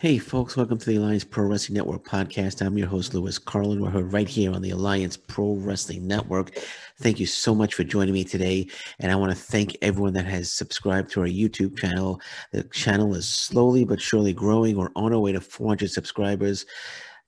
Hey, 0.00 0.18
folks, 0.18 0.56
welcome 0.56 0.78
to 0.78 0.86
the 0.86 0.94
Alliance 0.94 1.24
Pro 1.24 1.46
Wrestling 1.46 1.74
Network 1.74 2.04
podcast. 2.04 2.64
I'm 2.64 2.78
your 2.78 2.86
host, 2.86 3.14
Lewis 3.14 3.36
Carlin. 3.36 3.80
We're 3.80 4.00
right 4.02 4.28
here 4.28 4.52
on 4.52 4.62
the 4.62 4.70
Alliance 4.70 5.16
Pro 5.16 5.54
Wrestling 5.54 6.06
Network. 6.06 6.56
Thank 7.00 7.18
you 7.18 7.26
so 7.26 7.52
much 7.52 7.74
for 7.74 7.82
joining 7.82 8.14
me 8.14 8.22
today. 8.22 8.68
And 9.00 9.10
I 9.10 9.16
want 9.16 9.32
to 9.32 9.36
thank 9.36 9.76
everyone 9.82 10.12
that 10.12 10.24
has 10.26 10.52
subscribed 10.52 11.10
to 11.10 11.22
our 11.22 11.26
YouTube 11.26 11.76
channel. 11.76 12.20
The 12.52 12.62
channel 12.62 13.12
is 13.16 13.28
slowly 13.28 13.84
but 13.84 14.00
surely 14.00 14.32
growing. 14.32 14.76
We're 14.76 14.90
on 14.94 15.12
our 15.12 15.18
way 15.18 15.32
to 15.32 15.40
400 15.40 15.90
subscribers 15.90 16.64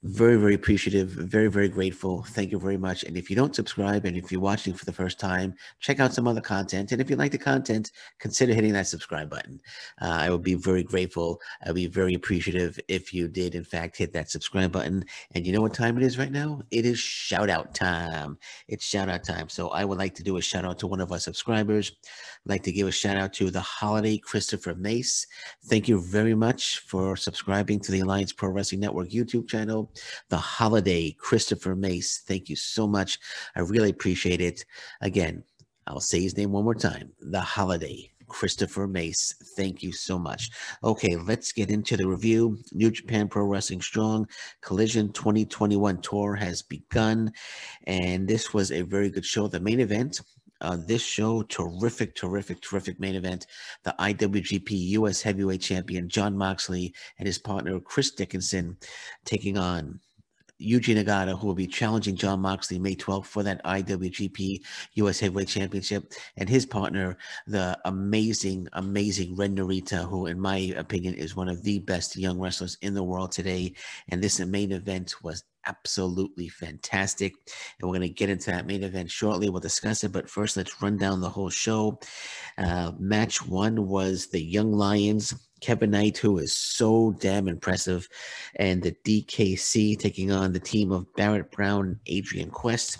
very 0.02 0.36
very 0.36 0.54
appreciative 0.54 1.09
very 1.09 1.48
very 1.48 1.68
grateful. 1.68 2.22
Thank 2.22 2.52
you 2.52 2.59
very 2.59 2.78
much. 2.78 3.04
And 3.04 3.18
if 3.18 3.28
you 3.28 3.36
don't 3.36 3.54
subscribe 3.54 4.06
and 4.06 4.16
if 4.16 4.32
you're 4.32 4.40
watching 4.40 4.73
for 4.73 4.86
the 4.86 4.92
first 4.92 5.20
time 5.20 5.54
check 5.78 6.00
out 6.00 6.14
some 6.14 6.26
other 6.26 6.40
content. 6.40 6.92
And 6.92 7.02
if 7.02 7.10
you 7.10 7.16
like 7.16 7.32
the 7.32 7.38
content 7.38 7.92
consider 8.18 8.54
hitting 8.54 8.73
that 8.73 8.86
subscribe 8.86 9.28
button. 9.28 9.60
Uh, 10.00 10.06
i 10.20 10.30
would 10.30 10.42
be 10.42 10.54
very 10.54 10.82
grateful. 10.82 11.38
I'd 11.66 11.74
be 11.74 11.86
very 11.86 12.14
appreciative 12.14 12.80
if 12.88 13.12
you 13.12 13.28
did 13.28 13.54
in 13.54 13.62
fact 13.62 13.98
hit 13.98 14.14
that 14.14 14.30
subscribe 14.30 14.73
button. 14.73 15.04
And 15.34 15.46
you 15.46 15.52
know 15.52 15.60
what 15.60 15.74
time 15.74 15.98
it 15.98 16.02
is 16.02 16.16
right 16.16 16.32
now? 16.32 16.62
It 16.70 16.87
is 16.87 16.98
shout 16.98 17.51
out 17.51 17.74
time. 17.74 18.38
It's 18.68 18.84
shout 18.87 19.10
out 19.10 19.23
time. 19.23 19.51
So 19.51 19.68
i 19.68 19.84
would 19.84 19.98
like 19.98 20.14
to 20.14 20.23
do 20.23 20.38
a 20.38 20.42
shout 20.42 20.64
out 20.64 20.78
to 20.78 20.87
one 20.87 21.02
of 21.02 21.12
our 21.12 21.18
subscribers. 21.18 21.92
I'd 22.46 22.51
like 22.51 22.62
to 22.62 22.73
give 22.73 22.88
a 22.88 22.92
shout 22.92 23.18
out 23.18 23.34
to 23.34 23.51
the 23.51 23.60
holiday 23.60 24.16
christopher 24.16 24.74
mace. 24.74 25.26
Thank 25.66 25.88
you 25.88 26.01
very 26.01 26.35
much 26.35 26.79
for 26.79 27.16
subscribing 27.16 27.80
to 27.80 27.92
the 27.92 28.01
alliance 28.01 28.32
pro 28.32 28.48
wrestling 28.48 28.80
network 28.80 29.10
youtube 29.10 29.46
channel 29.46 29.90
the 30.29 30.37
holiday, 30.37 31.13
Christopher 31.19 31.74
Mace. 31.74 32.23
Thank 32.27 32.49
you 32.49 32.57
so 32.57 32.87
much. 32.87 33.19
I 33.57 33.60
really 33.60 33.91
appreciate 33.91 34.41
it. 34.41 34.65
Again, 35.01 35.45
I'll 35.87 36.01
say 36.01 36.21
his 36.21 36.37
name 36.37 36.52
one 36.52 36.65
more 36.65 36.74
time. 36.74 37.13
The 37.21 37.41
holiday, 37.41 38.13
Christopher 38.30 38.87
Mace. 38.87 39.35
Thank 39.57 39.82
you 39.82 39.93
so 39.93 40.19
much. 40.19 40.51
Okay, 40.82 41.16
let's 41.16 41.52
get 41.52 41.71
into 41.71 41.97
the 41.97 42.09
review. 42.09 42.59
New 42.73 42.91
Japan 42.91 43.29
Pro 43.29 43.45
Wrestling 43.45 43.82
Strong 43.82 44.29
Collision 44.63 45.13
2021 45.13 46.01
tour 46.01 46.37
has 46.37 46.63
begun, 46.63 47.32
and 47.87 48.27
this 48.27 48.54
was 48.54 48.71
a 48.73 48.82
very 48.82 49.10
good 49.10 49.27
show. 49.27 49.49
The 49.49 49.60
main 49.60 49.80
event. 49.80 50.21
Uh, 50.61 50.77
this 50.87 51.03
show, 51.03 51.43
terrific, 51.43 52.15
terrific, 52.15 52.61
terrific 52.61 53.01
main 53.01 53.15
event. 53.15 53.47
The 53.85 53.95
IWGP 53.99 54.71
US 54.71 55.23
Heavyweight 55.23 55.61
Champion 55.61 56.09
Jon 56.09 56.37
Moxley 56.37 56.95
and 57.19 57.27
his 57.27 57.39
partner 57.39 57.80
Chris 57.80 58.11
Dickinson 58.11 58.77
taking 59.25 59.57
on 59.57 60.01
Yuji 60.61 60.95
Nagata, 60.95 61.38
who 61.38 61.47
will 61.47 61.55
be 61.55 61.66
challenging 61.66 62.16
Jon 62.16 62.41
Moxley 62.41 62.79
May 62.79 62.95
12th 62.95 63.27
for 63.27 63.43
that 63.43 63.65
IWGP 63.65 64.62
US 64.94 65.21
Heavyweight 65.21 65.49
Championship, 65.49 66.12
and 66.37 66.49
his 66.49 66.66
partner, 66.66 67.16
the 67.47 67.78
amazing, 67.87 68.69
amazing 68.75 69.37
Ren 69.37 69.56
Narita, 69.56 70.09
who, 70.09 70.27
in 70.27 70.38
my 70.38 70.75
opinion, 70.77 71.15
is 71.15 71.34
one 71.34 71.49
of 71.49 71.62
the 71.62 71.78
best 71.78 72.16
young 72.16 72.38
wrestlers 72.38 72.77
in 72.83 72.94
the 72.94 73.03
world 73.03 73.33
today. 73.33 73.72
And 74.09 74.22
this 74.22 74.38
main 74.41 74.72
event 74.72 75.15
was 75.22 75.44
absolutely 75.66 76.49
fantastic. 76.49 77.34
And 77.81 77.89
we're 77.89 77.99
going 77.99 78.09
to 78.09 78.15
get 78.15 78.31
into 78.31 78.50
that 78.50 78.66
main 78.66 78.83
event 78.83 79.11
shortly. 79.11 79.49
We'll 79.49 79.61
discuss 79.61 80.05
it. 80.05 80.12
But 80.12 80.31
first, 80.31 80.56
let's 80.56 80.83
run 80.83 80.97
down 80.97 81.21
the 81.21 81.28
whole 81.28 81.50
show. 81.50 81.99
Uh, 82.59 82.93
match 82.99 83.47
one 83.47 83.88
was 83.88 84.28
the 84.28 84.43
Young 84.43 84.72
Lions 84.72 85.34
Kevin 85.61 85.91
Knight, 85.91 86.19
who 86.19 86.38
is 86.38 86.56
so 86.56 87.15
damn 87.21 87.49
impressive, 87.49 88.09
and 88.56 88.83
the 88.83 88.97
DKC 89.05 89.99
taking 89.99 90.32
on 90.32 90.53
the 90.53 90.60
team 90.60 90.91
of 90.91 91.12
Barrett 91.15 91.50
Brown, 91.50 92.00
Adrian 92.06 92.50
Quest. 92.50 92.99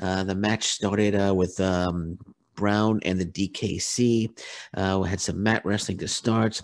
Uh, 0.00 0.24
the 0.24 0.34
match 0.34 0.64
started 0.64 1.14
uh, 1.14 1.32
with 1.34 1.60
um, 1.60 2.18
Brown 2.54 3.00
and 3.04 3.20
the 3.20 3.26
DKC. 3.26 4.30
Uh, 4.74 5.00
we 5.02 5.08
had 5.08 5.20
some 5.20 5.42
mat 5.42 5.64
wrestling 5.64 5.98
to 5.98 6.08
start. 6.08 6.62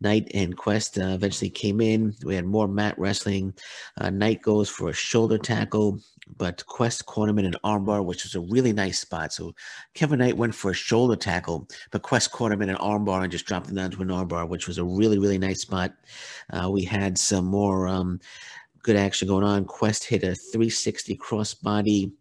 Knight 0.00 0.30
and 0.34 0.56
Quest 0.56 0.98
uh, 0.98 1.08
eventually 1.08 1.50
came 1.50 1.80
in. 1.80 2.14
We 2.24 2.34
had 2.34 2.46
more 2.46 2.68
mat 2.68 2.98
wrestling. 2.98 3.54
Uh, 4.00 4.10
Knight 4.10 4.42
goes 4.42 4.68
for 4.68 4.88
a 4.88 4.94
shoulder 4.94 5.38
tackle 5.38 6.00
but 6.38 6.64
Quest 6.66 7.06
caught 7.06 7.28
him 7.28 7.38
in 7.38 7.44
an 7.44 7.56
armbar, 7.64 8.04
which 8.04 8.24
was 8.24 8.34
a 8.34 8.40
really 8.40 8.72
nice 8.72 9.00
spot. 9.00 9.32
So 9.32 9.54
Kevin 9.94 10.18
Knight 10.18 10.36
went 10.36 10.54
for 10.54 10.70
a 10.70 10.74
shoulder 10.74 11.16
tackle, 11.16 11.68
but 11.90 12.02
Quest 12.02 12.32
caught 12.32 12.52
him 12.52 12.62
in 12.62 12.70
an 12.70 12.76
armbar 12.76 13.22
and 13.22 13.32
just 13.32 13.46
dropped 13.46 13.68
him 13.68 13.76
down 13.76 13.90
to 13.90 14.02
an 14.02 14.08
armbar, 14.08 14.48
which 14.48 14.66
was 14.66 14.78
a 14.78 14.84
really, 14.84 15.18
really 15.18 15.38
nice 15.38 15.60
spot. 15.60 15.92
Uh, 16.50 16.70
we 16.70 16.84
had 16.84 17.18
some 17.18 17.44
more 17.44 17.88
um, 17.88 18.20
good 18.82 18.96
action 18.96 19.28
going 19.28 19.44
on. 19.44 19.64
Quest 19.64 20.04
hit 20.04 20.22
a 20.22 20.34
360 20.34 21.16
crossbody. 21.16 22.12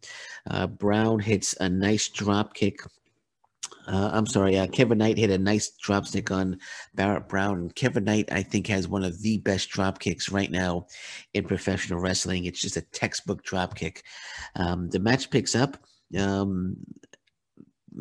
Uh, 0.49 0.67
Brown 0.67 1.19
hits 1.19 1.55
a 1.59 1.69
nice 1.69 2.09
drop 2.09 2.53
kick 2.53 2.81
uh, 3.87 4.09
I'm 4.13 4.25
sorry, 4.25 4.57
uh, 4.57 4.67
Kevin 4.67 4.99
Knight 4.99 5.17
hit 5.17 5.29
a 5.29 5.37
nice 5.37 5.71
drop 5.81 6.05
stick 6.05 6.31
on 6.31 6.59
Barrett 6.93 7.27
Brown. 7.27 7.59
And 7.59 7.75
Kevin 7.75 8.03
Knight, 8.03 8.31
I 8.31 8.43
think, 8.43 8.67
has 8.67 8.87
one 8.87 9.03
of 9.03 9.21
the 9.21 9.39
best 9.39 9.69
drop 9.69 9.99
kicks 9.99 10.31
right 10.31 10.51
now 10.51 10.87
in 11.33 11.45
professional 11.45 11.99
wrestling. 11.99 12.45
It's 12.45 12.61
just 12.61 12.77
a 12.77 12.81
textbook 12.81 13.43
drop 13.43 13.75
kick. 13.75 14.03
Um, 14.55 14.89
the 14.89 14.99
match 14.99 15.29
picks 15.29 15.55
up. 15.55 15.77
Um, 16.17 16.77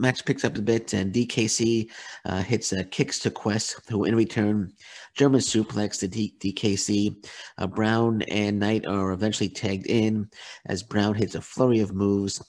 match 0.00 0.24
picks 0.24 0.44
up 0.44 0.56
a 0.56 0.62
bit, 0.62 0.92
and 0.94 1.12
DKC 1.12 1.90
uh, 2.24 2.42
hits 2.42 2.72
uh, 2.72 2.82
kicks 2.90 3.18
to 3.20 3.30
Quest, 3.30 3.80
who 3.88 4.04
in 4.04 4.16
return 4.16 4.72
German 5.14 5.40
suplex 5.40 5.98
to 6.00 6.08
D- 6.08 6.34
DKC. 6.40 7.26
Uh, 7.58 7.66
Brown 7.66 8.22
and 8.22 8.58
Knight 8.58 8.86
are 8.86 9.12
eventually 9.12 9.48
tagged 9.48 9.86
in 9.86 10.28
as 10.66 10.82
Brown 10.82 11.14
hits 11.14 11.34
a 11.34 11.40
flurry 11.40 11.80
of 11.80 11.92
moves. 11.92 12.42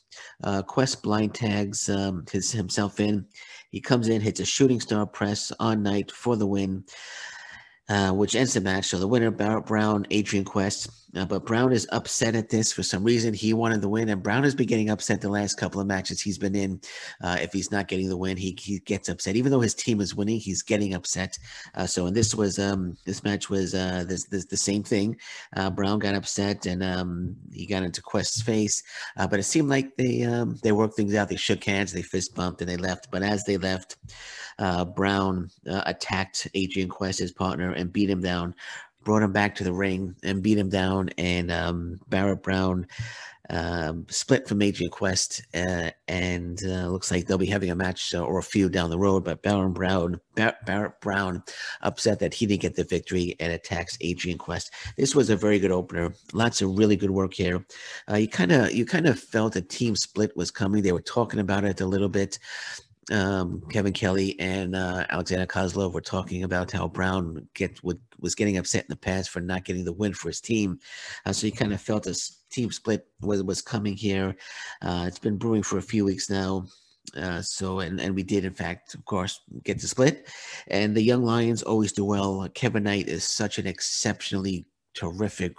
Uh, 0.44 0.62
Quest 0.62 1.04
blind 1.04 1.36
tags 1.36 1.90
um, 1.90 2.26
his, 2.32 2.52
himself 2.52 3.00
in. 3.00 3.26
He 3.72 3.82
comes 3.82 4.08
in, 4.08 4.22
hits 4.22 4.40
a 4.40 4.46
shooting 4.46 4.80
star 4.80 5.06
press 5.06 5.52
on 5.60 5.84
Knight 5.84 6.12
for 6.12 6.36
the 6.36 6.48
win. 6.48 6.84
Uh, 7.92 8.14
which 8.14 8.38
ends 8.38 8.54
the 8.54 8.62
match. 8.62 8.86
So 8.86 8.98
the 8.98 9.08
winner, 9.08 9.30
Brown, 9.32 10.08
Adrian 10.12 10.46
Quest. 10.46 10.90
Uh, 11.14 11.26
but 11.26 11.46
Brown 11.46 11.74
is 11.74 11.86
upset 11.92 12.36
at 12.36 12.48
this 12.48 12.72
for 12.72 12.84
some 12.84 13.04
reason. 13.04 13.34
He 13.34 13.54
wanted 13.54 13.82
the 13.82 13.90
win, 13.90 14.08
and 14.08 14.24
Brown 14.24 14.44
has 14.44 14.56
been 14.56 14.68
getting 14.68 14.90
upset 14.90 15.20
the 15.20 15.28
last 15.28 15.56
couple 15.56 15.82
of 15.82 15.88
matches 15.88 16.22
he's 16.22 16.38
been 16.38 16.56
in. 16.56 16.80
Uh, 17.22 17.36
if 17.42 17.52
he's 17.52 17.70
not 17.70 17.90
getting 17.90 18.08
the 18.08 18.16
win, 18.16 18.38
he, 18.38 18.58
he 18.58 18.80
gets 18.80 19.10
upset. 19.10 19.36
Even 19.36 19.52
though 19.52 19.60
his 19.60 19.74
team 19.74 20.00
is 20.00 20.16
winning, 20.16 20.40
he's 20.40 20.62
getting 20.62 20.94
upset. 20.94 21.38
Uh, 21.76 21.86
so, 21.86 22.06
and 22.06 22.16
this 22.16 22.34
was 22.34 22.60
um, 22.60 22.96
this 23.04 23.26
match 23.26 23.50
was 23.50 23.76
uh, 23.76 24.06
this, 24.08 24.24
this 24.24 24.46
the 24.46 24.56
same 24.56 24.84
thing. 24.84 25.18
Brown 25.74 26.00
got 26.00 26.16
upset, 26.16 26.66
and 26.68 26.82
um, 26.82 27.36
he 27.52 27.66
got 27.66 27.84
into 27.84 28.02
Quest's 28.02 28.42
face. 28.42 28.82
but 29.18 29.38
it 29.38 29.44
seemed 29.44 29.68
like 29.68 29.98
they 29.98 30.24
um, 30.24 30.58
they 30.64 30.72
worked 30.72 30.96
things 30.96 31.14
out. 31.14 31.28
They 31.28 31.36
shook 31.36 31.66
hands, 31.66 31.92
they 31.92 32.04
fist 32.04 32.36
bumped, 32.36 32.62
and 32.62 32.70
they 32.70 32.78
left. 32.78 33.12
But 33.12 33.22
as 33.22 33.44
they 33.44 33.58
left, 33.58 33.98
Brown 34.86 35.50
attacked 35.66 36.48
Adrian 36.54 36.90
Quest, 36.90 37.20
his 37.20 37.32
partner, 37.32 37.72
and 37.72 37.92
beat 37.92 38.10
him 38.10 38.22
down 38.22 38.56
brought 39.04 39.24
him 39.24 39.32
back 39.32 39.56
to 39.56 39.64
the 39.64 39.74
ring 39.74 40.16
and 40.24 40.44
beat 40.44 40.58
him 40.58 40.70
down. 40.70 41.10
And 41.18 41.52
um, 41.52 42.00
Barrett 42.08 42.44
Brown 42.44 42.86
um, 43.50 44.06
split 44.10 44.48
from 44.48 44.62
Adrian 44.62 44.92
Quest, 44.92 45.42
uh, 45.54 45.90
and 46.08 46.62
uh, 46.64 46.88
looks 46.88 47.12
like 47.12 47.26
they'll 47.26 47.38
be 47.38 47.46
having 47.46 47.70
a 47.70 47.76
match 47.76 48.14
uh, 48.16 48.22
or 48.22 48.40
a 48.40 48.44
feud 48.44 48.72
down 48.72 48.90
the 48.90 48.98
road. 48.98 49.26
But 49.26 49.44
Barrett 49.44 49.74
Brown, 49.74 50.22
Bar- 50.36 50.56
Barrett 50.66 51.02
Brown, 51.02 51.44
upset 51.82 52.20
that 52.20 52.34
he 52.34 52.46
didn't 52.46 52.62
get 52.62 52.76
the 52.76 52.86
victory 52.86 53.36
and 53.42 53.52
attacks 53.52 53.98
Adrian 54.00 54.38
Quest. 54.38 54.72
This 54.98 55.16
was 55.16 55.30
a 55.30 55.36
very 55.36 55.60
good 55.60 55.72
opener. 55.72 56.14
Lots 56.32 56.62
of 56.62 56.78
really 56.78 56.96
good 56.96 57.12
work 57.12 57.34
here. 57.34 57.66
Uh, 58.10 58.16
you 58.18 58.30
kind 58.30 58.54
of 58.54 58.72
you 58.72 58.86
kind 58.86 59.08
of 59.08 59.20
felt 59.20 59.58
a 59.58 59.62
team 59.62 59.98
split 59.98 60.36
was 60.38 60.50
coming. 60.50 60.82
They 60.82 60.94
were 60.94 61.02
talking 61.02 61.42
about 61.42 61.66
it 61.66 61.82
a 61.82 61.86
little 61.86 62.10
bit 62.10 62.40
um, 63.10 63.64
Kevin 63.70 63.94
Kelly 63.94 64.40
and 64.40 64.76
uh, 64.76 65.06
Alexander 65.10 65.48
Koslov 65.48 65.94
were 65.94 66.02
talking 66.02 66.44
about 66.44 66.72
how 66.72 66.88
Brown 66.88 67.48
get 67.56 67.84
would, 67.84 68.00
was 68.20 68.36
getting 68.36 68.58
upset 68.58 68.84
in 68.84 68.90
the 68.90 68.96
past 68.96 69.32
for 69.32 69.40
not 69.40 69.66
getting 69.66 69.84
the 69.84 69.94
win 69.94 70.14
for 70.14 70.30
his 70.30 70.42
team. 70.42 70.80
Uh, 71.26 71.34
so 71.34 71.48
he 71.48 71.52
kind 71.52 71.74
of 71.74 71.82
felt 71.82 72.04
this 72.04 72.44
team 72.52 72.72
split 72.72 73.08
was 73.22 73.42
was 73.44 73.62
coming 73.62 73.96
here. 73.96 74.36
Uh, 74.82 75.06
it's 75.08 75.20
been 75.20 75.38
brewing 75.38 75.64
for 75.64 75.78
a 75.78 75.82
few 75.82 76.06
weeks 76.06 76.30
now. 76.30 76.66
Uh, 77.18 77.42
so 77.42 77.80
and 77.80 78.00
and 78.00 78.14
we 78.14 78.24
did 78.24 78.46
in 78.46 78.54
fact, 78.54 78.94
of 78.94 79.04
course, 79.06 79.42
get 79.64 79.80
the 79.80 79.88
split. 79.88 80.30
And 80.68 80.96
the 80.96 81.02
young 81.02 81.24
Lions 81.24 81.64
always 81.64 81.92
do 81.92 82.06
well. 82.06 82.48
Kevin 82.54 82.84
Knight 82.84 83.08
is 83.08 83.24
such 83.24 83.58
an 83.58 83.66
exceptionally 83.66 84.68
terrific 84.94 85.54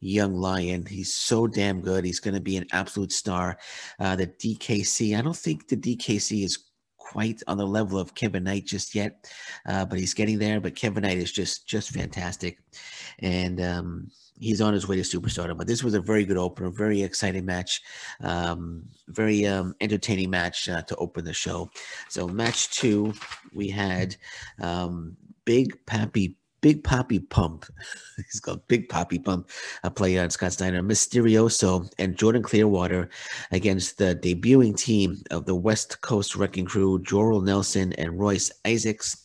young 0.00 0.34
lion. 0.34 0.84
He's 0.86 1.14
so 1.14 1.46
damn 1.46 1.80
good. 1.80 2.04
He's 2.04 2.20
going 2.20 2.34
to 2.34 2.40
be 2.40 2.56
an 2.56 2.66
absolute 2.72 3.12
star. 3.12 3.58
Uh, 3.98 4.16
the 4.16 4.26
DKC, 4.26 5.16
I 5.16 5.20
don't 5.20 5.36
think 5.36 5.68
the 5.68 5.76
DKC 5.76 6.44
is 6.44 6.67
quite 7.10 7.42
on 7.46 7.56
the 7.56 7.66
level 7.66 7.98
of 7.98 8.14
Kevin 8.14 8.44
Knight 8.44 8.66
just 8.66 8.94
yet, 8.94 9.30
uh, 9.66 9.84
but 9.84 9.98
he's 9.98 10.14
getting 10.14 10.38
there. 10.38 10.60
But 10.60 10.76
Kevin 10.76 11.02
Knight 11.02 11.18
is 11.18 11.32
just 11.32 11.66
just 11.66 11.90
fantastic, 11.90 12.58
and 13.20 13.60
um, 13.60 14.10
he's 14.38 14.60
on 14.60 14.74
his 14.74 14.86
way 14.86 14.96
to 14.96 15.02
superstardom. 15.02 15.56
But 15.56 15.66
this 15.66 15.82
was 15.82 15.94
a 15.94 16.00
very 16.00 16.24
good 16.24 16.36
opener, 16.36 16.70
very 16.70 17.02
exciting 17.02 17.44
match, 17.44 17.82
um, 18.20 18.84
very 19.08 19.46
um, 19.46 19.74
entertaining 19.80 20.30
match 20.30 20.68
uh, 20.68 20.82
to 20.82 20.96
open 20.96 21.24
the 21.24 21.32
show. 21.32 21.70
So 22.08 22.28
match 22.28 22.70
two, 22.70 23.14
we 23.52 23.68
had 23.68 24.16
um, 24.60 25.16
Big 25.44 25.84
Pappy 25.86 26.36
Big 26.60 26.82
Poppy 26.82 27.18
Pump. 27.18 27.66
He's 28.16 28.40
called 28.40 28.66
Big 28.68 28.88
Poppy 28.88 29.18
Pump. 29.18 29.48
A 29.84 29.90
play 29.90 30.18
on 30.18 30.30
Scott 30.30 30.52
Steiner, 30.52 30.82
Mysterioso, 30.82 31.90
and 31.98 32.16
Jordan 32.16 32.42
Clearwater 32.42 33.08
against 33.50 33.98
the 33.98 34.14
debuting 34.16 34.76
team 34.76 35.22
of 35.30 35.46
the 35.46 35.54
West 35.54 36.00
Coast 36.00 36.36
Wrecking 36.36 36.66
Crew, 36.66 36.98
Jorel 37.00 37.44
Nelson 37.44 37.92
and 37.94 38.18
Royce 38.18 38.50
Isaacs. 38.66 39.24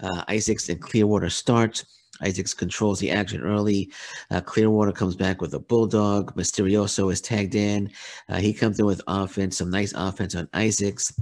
Uh, 0.00 0.24
Isaacs 0.28 0.68
and 0.68 0.80
Clearwater 0.80 1.28
start. 1.28 1.84
Isaacs 2.22 2.54
controls 2.54 2.98
the 2.98 3.10
action 3.10 3.40
early. 3.42 3.90
Uh, 4.30 4.40
Clearwater 4.40 4.92
comes 4.92 5.16
back 5.16 5.40
with 5.40 5.54
a 5.54 5.58
bulldog. 5.58 6.34
Mysterioso 6.34 7.12
is 7.12 7.20
tagged 7.20 7.54
in. 7.54 7.90
Uh, 8.28 8.36
he 8.38 8.52
comes 8.52 8.78
in 8.78 8.86
with 8.86 9.02
offense, 9.06 9.58
some 9.58 9.70
nice 9.70 9.92
offense 9.94 10.34
on 10.34 10.48
Isaacs. 10.54 11.12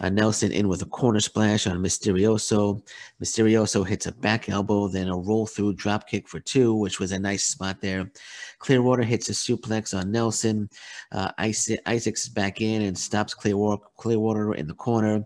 Uh, 0.00 0.08
Nelson 0.08 0.52
in 0.52 0.68
with 0.68 0.82
a 0.82 0.86
corner 0.86 1.20
splash 1.20 1.66
on 1.66 1.78
Mysterioso. 1.78 2.82
Mysterioso 3.22 3.86
hits 3.86 4.06
a 4.06 4.12
back 4.12 4.48
elbow, 4.48 4.88
then 4.88 5.08
a 5.08 5.16
roll 5.16 5.46
through 5.46 5.74
drop 5.74 6.08
kick 6.08 6.28
for 6.28 6.40
two, 6.40 6.74
which 6.74 7.00
was 7.00 7.12
a 7.12 7.18
nice 7.18 7.44
spot 7.44 7.80
there. 7.80 8.10
Clearwater 8.58 9.02
hits 9.02 9.28
a 9.28 9.32
suplex 9.32 9.98
on 9.98 10.10
Nelson. 10.10 10.68
Uh, 11.12 11.30
Isaacs 11.38 12.24
is 12.24 12.28
back 12.28 12.60
in 12.60 12.82
and 12.82 12.96
stops 12.96 13.34
Clearwater, 13.34 13.84
Clearwater 13.96 14.54
in 14.54 14.66
the 14.66 14.74
corner 14.74 15.24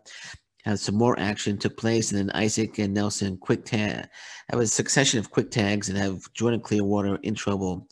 have 0.64 0.78
some 0.78 0.94
more 0.94 1.18
action 1.18 1.58
took 1.58 1.76
place, 1.76 2.12
and 2.12 2.18
then 2.18 2.36
Isaac 2.36 2.78
and 2.78 2.94
Nelson 2.94 3.36
quick 3.36 3.64
tag 3.64 4.08
have 4.50 4.60
a 4.60 4.66
succession 4.66 5.18
of 5.18 5.30
quick 5.30 5.50
tags 5.50 5.88
and 5.88 5.98
have 5.98 6.32
Jordan 6.32 6.60
Clearwater 6.60 7.16
in 7.22 7.34
trouble 7.34 7.88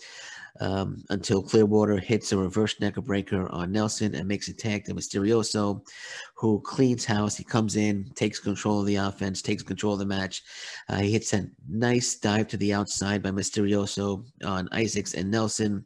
um, 0.60 1.04
until 1.10 1.42
Clearwater 1.42 1.98
hits 1.98 2.32
a 2.32 2.36
reverse 2.36 2.78
neck 2.80 2.94
breaker 2.96 3.50
on 3.52 3.72
Nelson 3.72 4.14
and 4.14 4.26
makes 4.26 4.48
a 4.48 4.52
tag 4.52 4.84
to 4.84 4.94
Mysterioso, 4.94 5.86
who 6.34 6.60
cleans 6.60 7.04
house. 7.04 7.36
He 7.36 7.44
comes 7.44 7.76
in, 7.76 8.10
takes 8.14 8.38
control 8.38 8.80
of 8.80 8.86
the 8.86 8.96
offense, 8.96 9.42
takes 9.42 9.62
control 9.62 9.94
of 9.94 9.98
the 10.00 10.06
match. 10.06 10.42
Uh, 10.88 10.98
he 10.98 11.12
hits 11.12 11.32
a 11.32 11.48
nice 11.68 12.16
dive 12.16 12.48
to 12.48 12.56
the 12.56 12.74
outside 12.74 13.22
by 13.22 13.30
Mysterioso 13.30 14.24
on 14.44 14.68
Isaacs 14.72 15.14
and 15.14 15.30
Nelson. 15.30 15.84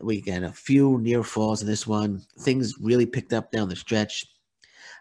We 0.00 0.20
got 0.20 0.42
a 0.42 0.52
few 0.52 0.98
near 0.98 1.22
falls 1.22 1.60
in 1.60 1.68
this 1.68 1.86
one. 1.86 2.22
Things 2.40 2.74
really 2.80 3.06
picked 3.06 3.32
up 3.32 3.52
down 3.52 3.68
the 3.68 3.76
stretch. 3.76 4.26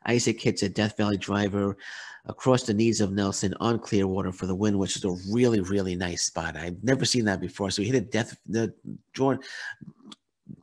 Isaac 0.06 0.42
hits 0.42 0.64
a 0.64 0.70
Death 0.70 0.98
Valley 0.98 1.18
driver 1.18 1.78
across 2.26 2.64
the 2.64 2.74
knees 2.74 3.02
of 3.02 3.12
Nelson 3.12 3.54
on 3.60 3.80
Clearwater 3.80 4.32
for 4.32 4.46
the 4.46 4.56
win, 4.56 4.78
which 4.78 4.96
is 4.96 5.04
a 5.06 5.16
really, 5.32 5.62
really 5.62 5.96
nice 5.96 6.24
spot. 6.24 6.56
I've 6.56 6.84
never 6.84 7.06
seen 7.06 7.26
that 7.26 7.42
before. 7.42 7.72
So 7.72 7.82
he 7.82 7.90
hit 7.90 7.96
a 7.96 8.02
death. 8.02 8.38
The 8.48 8.74
Jordan 9.14 9.44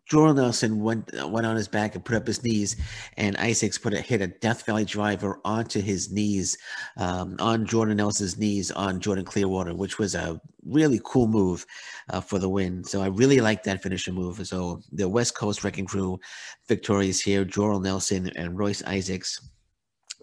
Jordan 0.07 0.37
Nelson 0.37 0.81
went 0.81 1.11
went 1.29 1.47
on 1.47 1.57
his 1.57 1.67
back 1.69 1.95
and 1.95 2.05
put 2.05 2.17
up 2.17 2.27
his 2.27 2.43
knees, 2.45 2.77
and 3.17 3.37
Isaacs 3.39 3.77
put 3.77 3.93
a 3.93 4.01
hit 4.01 4.23
a 4.23 4.29
Death 4.29 4.65
Valley 4.65 4.85
driver 4.85 5.41
onto 5.45 5.81
his 5.81 6.13
knees, 6.13 6.57
um, 6.97 7.37
on 7.41 7.67
Jordan 7.67 7.97
Nelson's 7.97 8.39
knees 8.39 8.71
on 8.71 9.01
Jordan 9.01 9.25
Clearwater, 9.25 9.75
which 9.75 9.99
was 9.99 10.15
a 10.15 10.41
really 10.65 11.01
cool 11.05 11.27
move 11.27 11.67
uh, 12.11 12.21
for 12.21 12.39
the 12.39 12.49
win. 12.49 12.85
So 12.85 13.03
I 13.03 13.09
really 13.09 13.41
like 13.41 13.65
that 13.65 13.83
finisher 13.83 14.13
move. 14.13 14.47
So 14.47 14.81
the 14.93 15.09
West 15.09 15.35
Coast 15.35 15.65
Wrecking 15.65 15.87
Crew 15.87 16.21
victorious 16.69 17.21
here: 17.21 17.45
Jordan 17.45 17.83
Nelson 17.83 18.31
and 18.37 18.57
Royce 18.57 18.85
Isaacs 18.85 19.41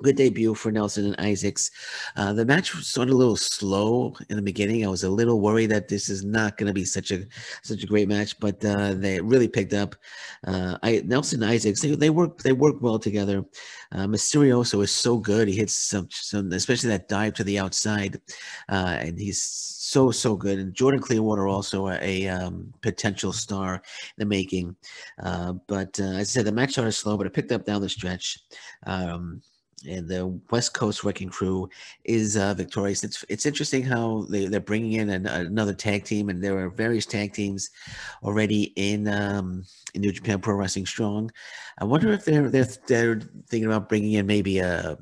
good 0.03 0.15
debut 0.17 0.53
for 0.53 0.71
Nelson 0.71 1.05
and 1.05 1.19
Isaacs. 1.19 1.71
Uh, 2.15 2.33
the 2.33 2.45
match 2.45 2.75
was 2.75 2.87
sort 2.87 3.07
of 3.07 3.15
a 3.15 3.17
little 3.17 3.37
slow 3.37 4.15
in 4.29 4.35
the 4.35 4.41
beginning. 4.41 4.85
I 4.85 4.89
was 4.89 5.03
a 5.03 5.09
little 5.09 5.39
worried 5.39 5.71
that 5.71 5.87
this 5.87 6.09
is 6.09 6.23
not 6.23 6.57
going 6.57 6.67
to 6.67 6.73
be 6.73 6.85
such 6.85 7.11
a 7.11 7.25
such 7.63 7.83
a 7.83 7.87
great 7.87 8.07
match, 8.07 8.39
but 8.39 8.63
uh, 8.63 8.93
they 8.93 9.19
really 9.21 9.47
picked 9.47 9.73
up. 9.73 9.95
Uh, 10.45 10.77
I, 10.83 11.01
Nelson 11.05 11.41
and 11.41 11.51
Isaacs 11.51 11.81
they, 11.81 11.95
they 11.95 12.09
work 12.09 12.39
they 12.39 12.51
work 12.51 12.75
well 12.81 12.99
together. 12.99 13.45
Uh, 13.91 14.07
Mysterioso 14.07 14.83
is 14.83 14.91
so 14.91 15.17
good. 15.17 15.47
He 15.47 15.55
hits 15.55 15.73
some, 15.73 16.07
some 16.11 16.51
especially 16.51 16.89
that 16.89 17.07
dive 17.07 17.33
to 17.35 17.43
the 17.43 17.59
outside, 17.59 18.19
uh, 18.69 18.97
and 18.99 19.19
he's 19.19 19.41
so 19.41 20.11
so 20.11 20.35
good. 20.35 20.59
And 20.59 20.73
Jordan 20.73 20.99
Clearwater 20.99 21.47
also 21.47 21.87
a, 21.87 21.99
a 22.01 22.27
um, 22.27 22.73
potential 22.81 23.31
star 23.31 23.75
in 23.75 23.81
the 24.17 24.25
making. 24.25 24.75
Uh, 25.21 25.53
but 25.67 25.97
as 25.99 26.17
I 26.17 26.23
said, 26.23 26.45
the 26.45 26.51
match 26.51 26.71
started 26.71 26.91
slow, 26.91 27.17
but 27.17 27.27
it 27.27 27.33
picked 27.33 27.51
up 27.51 27.65
down 27.65 27.81
the 27.81 27.89
stretch. 27.89 28.39
Um, 28.85 29.41
and 29.87 30.07
the 30.07 30.39
West 30.49 30.73
Coast 30.73 31.03
Wrecking 31.03 31.29
Crew 31.29 31.69
is 32.03 32.37
uh, 32.37 32.53
victorious. 32.53 33.03
It's 33.03 33.23
it's 33.29 33.45
interesting 33.45 33.83
how 33.83 34.25
they 34.29 34.45
they're 34.45 34.59
bringing 34.59 34.93
in 34.93 35.09
an, 35.09 35.27
another 35.27 35.73
tag 35.73 36.05
team, 36.05 36.29
and 36.29 36.43
there 36.43 36.57
are 36.57 36.69
various 36.69 37.05
tag 37.05 37.33
teams 37.33 37.69
already 38.23 38.73
in 38.75 39.07
um, 39.07 39.65
in 39.93 40.01
New 40.01 40.11
Japan 40.11 40.39
Pro 40.39 40.55
Wrestling 40.55 40.85
Strong. 40.85 41.31
I 41.79 41.85
wonder 41.85 42.11
if 42.11 42.25
they're 42.25 42.49
they're 42.49 42.67
they're 42.87 43.19
thinking 43.49 43.65
about 43.65 43.89
bringing 43.89 44.13
in 44.13 44.25
maybe 44.25 44.59
a 44.59 44.97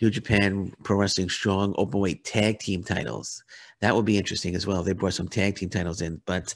New 0.00 0.10
Japan 0.10 0.72
Pro 0.82 0.96
Wrestling 0.96 1.28
Strong 1.28 1.74
openweight 1.74 2.20
tag 2.24 2.58
team 2.58 2.82
titles. 2.84 3.42
That 3.80 3.96
would 3.96 4.04
be 4.04 4.18
interesting 4.18 4.54
as 4.54 4.66
well. 4.66 4.82
They 4.82 4.92
brought 4.92 5.14
some 5.14 5.28
tag 5.28 5.56
team 5.56 5.68
titles 5.68 6.02
in, 6.02 6.20
but 6.24 6.54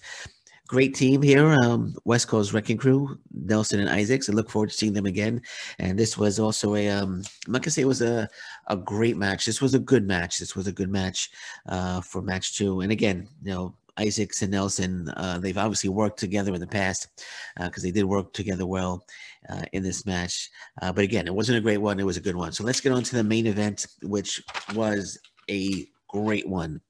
great 0.66 0.94
team 0.94 1.22
here, 1.22 1.52
um, 1.62 1.94
West 2.04 2.28
Coast 2.28 2.52
Wrecking 2.52 2.76
Crew, 2.76 3.18
Nelson 3.32 3.80
and 3.80 3.88
Isaacs. 3.88 4.28
I 4.28 4.32
look 4.32 4.50
forward 4.50 4.70
to 4.70 4.76
seeing 4.76 4.92
them 4.92 5.06
again. 5.06 5.40
And 5.78 5.98
this 5.98 6.18
was 6.18 6.38
also 6.38 6.74
a, 6.74 6.88
um, 6.88 7.22
I'm 7.46 7.52
not 7.52 7.62
gonna 7.62 7.70
say 7.70 7.82
it 7.82 7.86
was 7.86 8.02
a, 8.02 8.28
a 8.66 8.76
great 8.76 9.16
match. 9.16 9.46
This 9.46 9.62
was 9.62 9.74
a 9.74 9.78
good 9.78 10.06
match. 10.06 10.38
This 10.38 10.56
was 10.56 10.66
a 10.66 10.72
good 10.72 10.90
match 10.90 11.30
uh, 11.66 12.00
for 12.00 12.20
match 12.22 12.56
two. 12.56 12.80
And 12.80 12.90
again, 12.90 13.28
you 13.42 13.52
know, 13.52 13.74
Isaacs 13.98 14.42
and 14.42 14.50
Nelson, 14.50 15.08
uh, 15.16 15.38
they've 15.38 15.56
obviously 15.56 15.88
worked 15.88 16.18
together 16.18 16.52
in 16.52 16.60
the 16.60 16.66
past 16.66 17.24
because 17.58 17.82
uh, 17.82 17.86
they 17.86 17.92
did 17.92 18.04
work 18.04 18.32
together 18.34 18.66
well 18.66 19.06
uh, 19.48 19.62
in 19.72 19.82
this 19.82 20.04
match. 20.04 20.50
Uh, 20.82 20.92
but 20.92 21.04
again, 21.04 21.26
it 21.26 21.34
wasn't 21.34 21.56
a 21.56 21.62
great 21.62 21.78
one. 21.78 21.98
It 21.98 22.04
was 22.06 22.18
a 22.18 22.20
good 22.20 22.36
one. 22.36 22.52
So 22.52 22.64
let's 22.64 22.80
get 22.80 22.92
on 22.92 23.04
to 23.04 23.16
the 23.16 23.24
main 23.24 23.46
event, 23.46 23.86
which 24.02 24.42
was 24.74 25.18
a 25.48 25.86
great 26.08 26.46
one. 26.46 26.80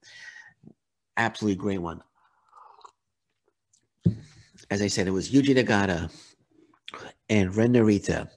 Absolutely 1.16 1.56
great 1.56 1.80
one 1.80 2.02
as 4.70 4.82
I 4.82 4.88
said, 4.88 5.06
it 5.06 5.12
was 5.12 5.30
Yuji 5.30 5.56
Nagata 5.56 6.10
and 7.28 7.54
Ren 7.56 7.74
Narita 7.74 8.28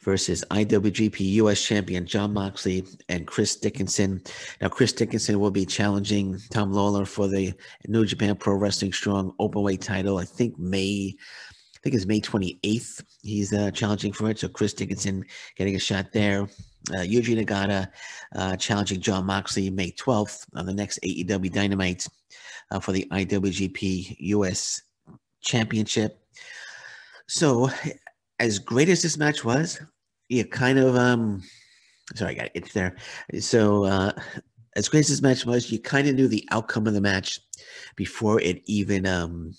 versus 0.00 0.44
IWGP 0.50 1.20
US 1.34 1.64
champion 1.64 2.06
Jon 2.06 2.32
Moxley 2.32 2.84
and 3.08 3.26
Chris 3.26 3.56
Dickinson. 3.56 4.22
Now, 4.60 4.68
Chris 4.68 4.92
Dickinson 4.92 5.40
will 5.40 5.50
be 5.50 5.64
challenging 5.64 6.38
Tom 6.50 6.72
Lawlor 6.72 7.06
for 7.06 7.28
the 7.28 7.54
New 7.88 8.04
Japan 8.04 8.36
Pro 8.36 8.54
Wrestling 8.54 8.92
Strong 8.92 9.34
Openweight 9.40 9.80
title. 9.80 10.18
I 10.18 10.24
think 10.24 10.58
May, 10.58 11.14
I 11.16 11.78
think 11.82 11.94
it's 11.94 12.06
May 12.06 12.20
28th. 12.20 13.02
He's 13.22 13.52
uh, 13.52 13.70
challenging 13.70 14.12
for 14.12 14.30
it. 14.30 14.38
So 14.38 14.48
Chris 14.48 14.74
Dickinson 14.74 15.24
getting 15.56 15.76
a 15.76 15.80
shot 15.80 16.12
there. 16.12 16.42
Uh, 16.90 16.96
Yuji 17.00 17.42
Nagata 17.42 17.88
uh, 18.36 18.56
challenging 18.56 19.00
John 19.00 19.24
Moxley 19.24 19.70
May 19.70 19.90
12th 19.92 20.46
on 20.54 20.66
the 20.66 20.74
next 20.74 20.98
AEW 21.02 21.50
Dynamite 21.50 22.06
uh, 22.70 22.78
for 22.78 22.92
the 22.92 23.06
IWGP 23.10 24.16
US 24.18 24.82
championship. 25.44 26.18
So, 27.26 27.70
as 28.38 28.58
great 28.58 28.88
as 28.88 29.02
this 29.02 29.16
match 29.16 29.44
was, 29.44 29.80
you 30.28 30.44
kind 30.44 30.78
of 30.78 30.96
um, 30.96 31.42
sorry, 32.14 32.32
I 32.32 32.34
got 32.34 32.50
it 32.54 32.72
there. 32.72 32.96
So, 33.38 33.84
uh, 33.84 34.12
as 34.76 34.88
great 34.88 35.00
as 35.00 35.08
this 35.08 35.22
match 35.22 35.46
was, 35.46 35.70
you 35.70 35.78
kind 35.78 36.08
of 36.08 36.14
knew 36.16 36.28
the 36.28 36.46
outcome 36.50 36.86
of 36.86 36.94
the 36.94 37.00
match 37.00 37.40
before 37.96 38.40
it 38.40 38.62
even 38.66 39.06
um 39.06 39.54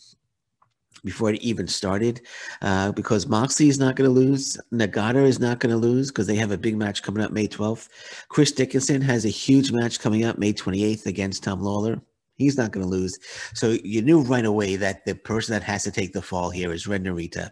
before 1.03 1.29
it 1.29 1.41
even 1.41 1.67
started, 1.67 2.21
uh, 2.63 2.91
because 2.91 3.27
Moxley 3.27 3.69
is 3.69 3.77
not 3.77 3.95
going 3.95 4.09
to 4.09 4.13
lose, 4.13 4.57
Nagata 4.73 5.23
is 5.23 5.39
not 5.39 5.59
going 5.59 5.69
to 5.69 5.77
lose 5.77 6.09
because 6.09 6.25
they 6.25 6.35
have 6.35 6.51
a 6.51 6.57
big 6.57 6.75
match 6.75 7.03
coming 7.03 7.23
up 7.23 7.31
May 7.31 7.47
12th. 7.47 7.89
Chris 8.29 8.51
Dickinson 8.51 9.01
has 9.01 9.23
a 9.23 9.29
huge 9.29 9.71
match 9.71 9.99
coming 9.99 10.25
up 10.25 10.39
May 10.39 10.51
28th 10.51 11.05
against 11.05 11.43
Tom 11.43 11.61
Lawlor. 11.61 12.01
He's 12.37 12.57
not 12.57 12.71
going 12.71 12.85
to 12.85 12.89
lose. 12.89 13.17
So 13.53 13.77
you 13.83 14.01
knew 14.01 14.21
right 14.21 14.45
away 14.45 14.75
that 14.75 15.05
the 15.05 15.15
person 15.15 15.53
that 15.53 15.63
has 15.63 15.83
to 15.83 15.91
take 15.91 16.13
the 16.13 16.21
fall 16.21 16.49
here 16.49 16.73
is 16.73 16.87
Ren 16.87 17.03
Narita. 17.03 17.51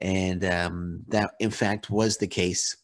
And 0.00 0.44
um, 0.44 1.00
that, 1.08 1.32
in 1.40 1.50
fact, 1.50 1.90
was 1.90 2.16
the 2.16 2.28
case 2.28 2.76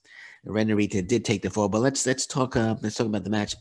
Ren 0.47 0.69
Narita 0.69 1.07
did 1.07 1.25
take 1.25 1.43
the 1.43 1.51
fall, 1.51 1.69
but 1.69 1.81
let's 1.81 2.07
let's 2.07 2.27
talk 2.27 2.57
uh, 2.57 2.77
let's 2.81 2.95
talk 2.95 3.07
about 3.07 3.25
the 3.25 3.31
match 3.31 3.57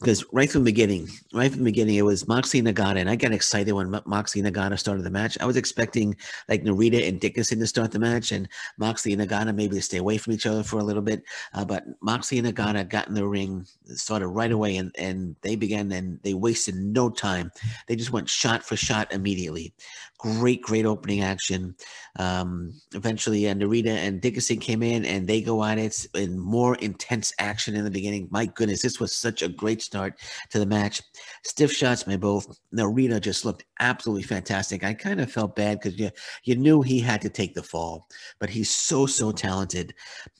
because 0.00 0.24
right 0.32 0.50
from 0.50 0.62
the 0.62 0.70
beginning, 0.70 1.08
right 1.34 1.50
from 1.50 1.60
the 1.60 1.70
beginning, 1.70 1.96
it 1.96 2.04
was 2.04 2.28
Moxley 2.28 2.62
Nagata, 2.62 2.96
and 2.96 3.10
I 3.10 3.16
got 3.16 3.32
excited 3.32 3.72
when 3.72 3.90
Moxley 4.06 4.40
Nagata 4.40 4.78
started 4.78 5.02
the 5.02 5.10
match. 5.10 5.36
I 5.40 5.46
was 5.46 5.56
expecting 5.56 6.16
like 6.48 6.62
Narita 6.62 7.06
and 7.08 7.20
Dickinson 7.20 7.58
to 7.58 7.66
start 7.66 7.90
the 7.90 7.98
match, 7.98 8.32
and 8.32 8.48
Moxley 8.78 9.12
and 9.12 9.20
Nagata 9.20 9.54
maybe 9.54 9.76
to 9.76 9.82
stay 9.82 9.98
away 9.98 10.18
from 10.18 10.32
each 10.32 10.46
other 10.46 10.62
for 10.62 10.78
a 10.78 10.84
little 10.84 11.02
bit. 11.02 11.22
Uh, 11.52 11.64
but 11.64 11.84
Moxley 12.00 12.38
and 12.38 12.46
Nagata 12.46 12.88
got 12.88 13.08
in 13.08 13.14
the 13.14 13.26
ring, 13.26 13.66
started 13.86 14.28
right 14.28 14.52
away, 14.52 14.76
and 14.76 14.94
and 14.98 15.34
they 15.42 15.56
began 15.56 15.90
and 15.90 16.20
they 16.22 16.34
wasted 16.34 16.76
no 16.76 17.10
time. 17.10 17.50
They 17.88 17.96
just 17.96 18.12
went 18.12 18.28
shot 18.28 18.62
for 18.62 18.76
shot 18.76 19.12
immediately. 19.12 19.74
Great, 20.18 20.62
great 20.62 20.84
opening 20.84 21.22
action. 21.22 21.74
Um, 22.18 22.74
eventually, 22.94 23.48
uh, 23.48 23.54
Narita 23.54 23.86
and 23.86 24.20
Dickinson 24.20 24.58
came 24.58 24.82
in, 24.82 25.04
and 25.04 25.26
they 25.26 25.40
go 25.40 25.64
at 25.64 25.78
it 25.78 26.06
in 26.20 26.38
more 26.38 26.76
intense 26.76 27.32
action 27.38 27.74
in 27.74 27.84
the 27.84 27.90
beginning. 27.90 28.28
My 28.30 28.46
goodness, 28.46 28.82
this 28.82 29.00
was 29.00 29.12
such 29.12 29.42
a 29.42 29.48
great 29.48 29.82
start 29.82 30.20
to 30.50 30.58
the 30.58 30.66
match. 30.66 31.02
Stiff 31.44 31.72
shots 31.72 32.04
by 32.04 32.16
both. 32.16 32.58
Narita 32.74 33.20
just 33.20 33.44
looked 33.44 33.64
absolutely 33.80 34.22
fantastic. 34.22 34.84
I 34.84 34.94
kind 34.94 35.20
of 35.20 35.32
felt 35.32 35.56
bad 35.56 35.80
because 35.80 35.98
you 35.98 36.10
you 36.44 36.56
knew 36.56 36.82
he 36.82 37.00
had 37.00 37.22
to 37.22 37.28
take 37.28 37.54
the 37.54 37.62
fall, 37.62 38.06
but 38.38 38.50
he's 38.50 38.70
so 38.70 39.06
so 39.06 39.32
talented. 39.32 39.94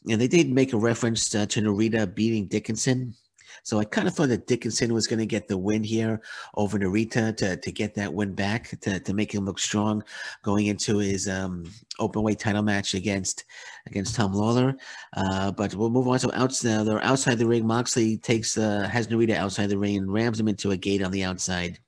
And 0.08 0.20
they 0.20 0.28
did 0.28 0.50
make 0.50 0.72
a 0.72 0.78
reference 0.78 1.34
uh, 1.34 1.46
to 1.46 1.60
Narita 1.60 2.14
beating 2.14 2.46
Dickinson 2.46 3.14
so 3.62 3.78
I 3.78 3.84
kind 3.84 4.08
of 4.08 4.14
thought 4.14 4.28
that 4.28 4.46
Dickinson 4.46 4.92
was 4.92 5.06
going 5.06 5.18
to 5.18 5.26
get 5.26 5.48
the 5.48 5.58
win 5.58 5.82
here 5.82 6.20
over 6.54 6.78
Narita 6.78 7.36
to, 7.36 7.56
to 7.56 7.72
get 7.72 7.94
that 7.94 8.12
win 8.12 8.34
back, 8.34 8.78
to, 8.80 9.00
to 9.00 9.14
make 9.14 9.32
him 9.34 9.44
look 9.44 9.58
strong 9.58 10.02
going 10.42 10.66
into 10.66 10.98
his 10.98 11.28
um, 11.28 11.64
open 11.98 12.22
weight 12.22 12.38
title 12.38 12.62
match 12.62 12.94
against 12.94 13.44
against 13.86 14.14
Tom 14.14 14.32
Lawlor. 14.32 14.74
Uh, 15.16 15.50
but 15.52 15.74
we'll 15.74 15.90
move 15.90 16.08
on. 16.08 16.18
So 16.18 16.30
outside, 16.34 16.84
they're 16.84 17.02
outside 17.04 17.38
the 17.38 17.46
ring. 17.46 17.66
Moxley 17.66 18.18
takes 18.18 18.56
uh, 18.56 18.88
has 18.90 19.08
Narita 19.08 19.34
outside 19.34 19.68
the 19.68 19.78
ring 19.78 19.96
and 19.96 20.12
rams 20.12 20.40
him 20.40 20.48
into 20.48 20.70
a 20.70 20.76
gate 20.76 21.02
on 21.02 21.10
the 21.10 21.24
outside. 21.24 21.78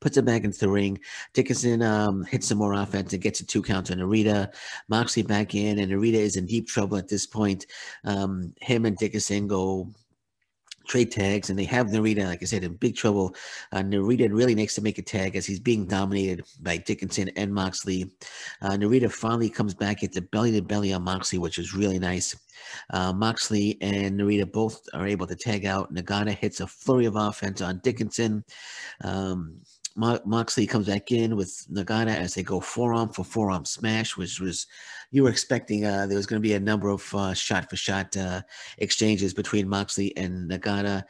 puts 0.00 0.16
him 0.16 0.24
back 0.24 0.44
into 0.44 0.58
the 0.58 0.68
ring. 0.68 0.98
Dickinson 1.32 1.82
um, 1.82 2.24
hits 2.24 2.48
some 2.48 2.58
more 2.58 2.74
offense 2.74 3.12
and 3.12 3.22
gets 3.22 3.40
a 3.40 3.46
two 3.46 3.62
count 3.62 3.90
on 3.90 3.98
Narita. 3.98 4.52
Moxley 4.88 5.22
back 5.22 5.54
in, 5.54 5.78
and 5.78 5.90
Narita 5.90 6.14
is 6.14 6.36
in 6.36 6.46
deep 6.46 6.66
trouble 6.66 6.96
at 6.96 7.08
this 7.08 7.26
point. 7.26 7.66
Um, 8.04 8.52
him 8.60 8.84
and 8.86 8.96
Dickinson 8.96 9.46
go 9.46 9.88
trade 10.86 11.10
tags, 11.10 11.50
and 11.50 11.58
they 11.58 11.64
have 11.64 11.88
Narita, 11.88 12.24
like 12.24 12.42
I 12.42 12.46
said, 12.46 12.64
in 12.64 12.74
big 12.74 12.96
trouble. 12.96 13.34
Uh, 13.72 13.78
Narita 13.78 14.28
really 14.32 14.54
needs 14.54 14.74
to 14.74 14.82
make 14.82 14.98
a 14.98 15.02
tag 15.02 15.36
as 15.36 15.46
he's 15.46 15.60
being 15.60 15.86
dominated 15.86 16.44
by 16.60 16.76
Dickinson 16.76 17.30
and 17.36 17.52
Moxley. 17.52 18.10
Uh, 18.62 18.70
Narita 18.70 19.10
finally 19.10 19.50
comes 19.50 19.74
back 19.74 20.02
at 20.02 20.12
the 20.12 20.22
belly 20.22 20.52
to 20.52 20.62
belly 20.62 20.92
on 20.92 21.02
Moxley, 21.02 21.38
which 21.38 21.58
is 21.58 21.74
really 21.74 21.98
nice. 21.98 22.36
Uh, 22.90 23.12
Moxley 23.12 23.78
and 23.80 24.18
Narita 24.18 24.50
both 24.50 24.80
are 24.94 25.06
able 25.06 25.26
to 25.26 25.36
tag 25.36 25.66
out. 25.66 25.92
Nagata 25.92 26.34
hits 26.34 26.60
a 26.60 26.66
flurry 26.66 27.06
of 27.06 27.16
offense 27.16 27.60
on 27.60 27.80
Dickinson. 27.82 28.44
Um, 29.02 29.60
Moxley 29.96 30.66
comes 30.66 30.86
back 30.86 31.10
in 31.10 31.36
with 31.36 31.66
Nagata 31.72 32.14
as 32.14 32.34
they 32.34 32.42
go 32.42 32.60
forearm 32.60 33.08
for 33.08 33.24
forearm 33.24 33.64
smash, 33.64 34.16
which 34.16 34.38
was 34.40 34.66
you 35.10 35.22
were 35.22 35.30
expecting. 35.30 35.86
Uh, 35.86 36.06
there 36.06 36.16
was 36.16 36.26
going 36.26 36.40
to 36.40 36.46
be 36.46 36.54
a 36.54 36.60
number 36.60 36.88
of 36.88 37.14
uh, 37.14 37.32
shot 37.32 37.70
for 37.70 37.76
shot 37.76 38.16
uh, 38.16 38.42
exchanges 38.78 39.32
between 39.32 39.68
Moxley 39.68 40.16
and 40.16 40.50
Nagata. 40.50 41.04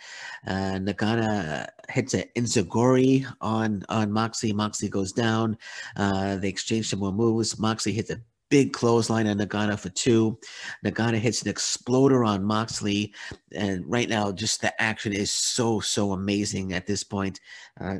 Uh, 0.46 0.78
Nagata 0.78 1.66
hits 1.88 2.14
an 2.14 2.24
enzuigiri 2.36 3.26
on 3.40 3.82
on 3.88 4.12
Moxley. 4.12 4.52
Moxley 4.52 4.88
goes 4.88 5.12
down. 5.12 5.58
Uh, 5.96 6.36
they 6.36 6.48
exchange 6.48 6.88
some 6.88 7.00
more 7.00 7.12
moves. 7.12 7.58
Moxley 7.58 7.92
hits 7.92 8.10
a 8.10 8.20
big 8.48 8.72
clothesline 8.72 9.26
on 9.26 9.38
Nagata 9.38 9.78
for 9.78 9.88
two. 9.90 10.38
Nagata 10.84 11.18
hits 11.18 11.42
an 11.42 11.48
exploder 11.48 12.24
on 12.24 12.44
Moxley. 12.44 13.12
And 13.52 13.84
right 13.86 14.08
now, 14.08 14.32
just 14.32 14.60
the 14.60 14.80
action 14.80 15.12
is 15.12 15.30
so, 15.30 15.80
so 15.80 16.12
amazing 16.12 16.72
at 16.72 16.86
this 16.86 17.04
point. 17.04 17.40
Uh, 17.80 17.98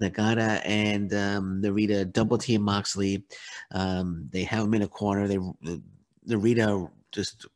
and 0.00 1.12
um, 1.14 1.62
Narita 1.62 2.12
double 2.12 2.38
team 2.38 2.62
Moxley. 2.62 3.24
Um, 3.72 4.28
they 4.32 4.44
have 4.44 4.64
him 4.64 4.74
in 4.74 4.82
a 4.82 4.88
corner. 4.88 5.26
They 5.26 5.38
Narita 6.28 6.90
just 7.12 7.46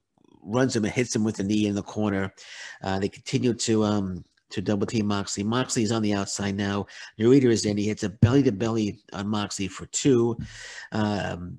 runs 0.42 0.74
him 0.74 0.84
and 0.84 0.92
hits 0.92 1.14
him 1.14 1.24
with 1.24 1.36
the 1.36 1.44
knee 1.44 1.66
in 1.66 1.74
the 1.74 1.82
corner. 1.82 2.32
Uh, 2.82 2.98
they 2.98 3.08
continue 3.08 3.54
to 3.54 3.84
um, 3.84 4.24
to 4.50 4.60
double 4.60 4.86
team 4.86 5.06
Moxley. 5.06 5.42
Moxley 5.42 5.82
is 5.82 5.92
on 5.92 6.02
the 6.02 6.14
outside 6.14 6.56
now. 6.56 6.86
Narita 7.18 7.44
is 7.44 7.64
in. 7.64 7.76
He 7.76 7.86
hits 7.86 8.02
a 8.02 8.08
belly 8.10 8.42
to 8.42 8.52
belly 8.52 8.98
on 9.12 9.28
Moxley 9.28 9.68
for 9.68 9.86
two. 9.86 10.36
Um, 10.92 11.58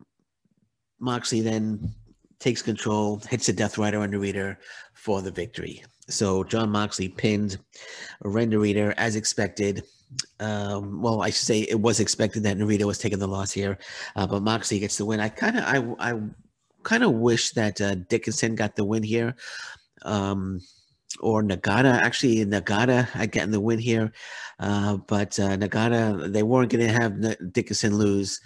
Moxley 0.99 1.41
then 1.41 1.93
takes 2.39 2.61
control, 2.61 3.21
hits 3.29 3.49
a 3.49 3.53
Death 3.53 3.77
Rider 3.77 3.99
on 3.99 4.11
Narita 4.11 4.57
for 4.93 5.21
the 5.21 5.31
victory. 5.31 5.83
So 6.09 6.43
John 6.43 6.69
Moxley 6.69 7.09
pinned 7.09 7.57
Ren 8.21 8.51
Narita 8.51 8.93
as 8.97 9.15
expected. 9.15 9.83
Um, 10.39 11.01
well, 11.01 11.21
I 11.21 11.29
should 11.29 11.45
say 11.45 11.61
it 11.61 11.79
was 11.79 11.99
expected 11.99 12.43
that 12.43 12.57
Narita 12.57 12.83
was 12.83 12.97
taking 12.97 13.19
the 13.19 13.27
loss 13.27 13.51
here, 13.51 13.77
uh, 14.15 14.27
but 14.27 14.43
Moxley 14.43 14.79
gets 14.79 14.97
the 14.97 15.05
win. 15.05 15.19
I 15.19 15.29
kind 15.29 15.57
of, 15.57 15.63
I, 15.99 16.11
I 16.11 16.19
kind 16.83 17.03
of 17.03 17.13
wish 17.13 17.51
that 17.51 17.79
uh, 17.81 17.95
Dickinson 17.95 18.55
got 18.55 18.75
the 18.75 18.85
win 18.85 19.03
here. 19.03 19.35
Um, 20.03 20.59
or 21.19 21.43
Nagata. 21.43 22.01
Actually, 22.01 22.45
Nagata 22.45 23.07
I 23.15 23.25
getting 23.25 23.51
the 23.51 23.59
win 23.59 23.79
here, 23.79 24.11
uh, 24.59 24.97
but 24.97 25.39
uh, 25.39 25.57
Nagata 25.57 26.31
they 26.31 26.43
weren't 26.43 26.71
going 26.71 26.87
to 26.87 26.93
have 26.93 27.53
Dickinson 27.53 27.97
lose 27.97 28.41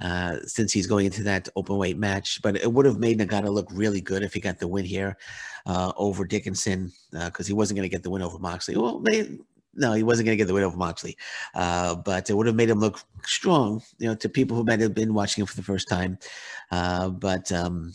uh, 0.00 0.36
since 0.44 0.72
he's 0.72 0.86
going 0.86 1.06
into 1.06 1.22
that 1.24 1.48
open 1.56 1.76
weight 1.76 1.98
match. 1.98 2.40
But 2.42 2.56
it 2.56 2.72
would 2.72 2.86
have 2.86 2.98
made 2.98 3.18
Nagata 3.18 3.52
look 3.52 3.68
really 3.70 4.00
good 4.00 4.22
if 4.22 4.34
he 4.34 4.40
got 4.40 4.58
the 4.58 4.68
win 4.68 4.84
here 4.84 5.16
uh, 5.66 5.92
over 5.96 6.24
Dickinson 6.24 6.92
because 7.10 7.46
uh, 7.46 7.48
he 7.48 7.52
wasn't 7.52 7.76
going 7.76 7.88
to 7.88 7.94
get 7.94 8.02
the 8.02 8.10
win 8.10 8.22
over 8.22 8.38
Moxley. 8.38 8.76
Well, 8.76 9.00
they. 9.00 9.38
No, 9.72 9.92
he 9.92 10.02
wasn't 10.02 10.26
going 10.26 10.36
to 10.36 10.42
get 10.42 10.48
the 10.48 10.52
win 10.52 10.64
over 10.64 10.76
Moxley, 10.76 11.16
uh, 11.54 11.94
but 11.94 12.28
it 12.28 12.34
would 12.34 12.48
have 12.48 12.56
made 12.56 12.68
him 12.68 12.80
look 12.80 13.04
strong, 13.22 13.80
you 13.98 14.08
know, 14.08 14.16
to 14.16 14.28
people 14.28 14.56
who 14.56 14.64
might 14.64 14.80
have 14.80 14.94
been 14.94 15.14
watching 15.14 15.42
him 15.42 15.46
for 15.46 15.54
the 15.54 15.62
first 15.62 15.88
time. 15.88 16.18
but 16.70 17.52
um, 17.52 17.92